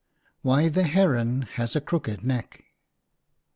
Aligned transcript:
WHY 0.41 0.67
THE 0.67 0.81
HERON 0.85 1.43
HAS 1.43 1.75
A 1.75 1.81
CROOKED 1.81 2.25
NECK. 2.25 2.63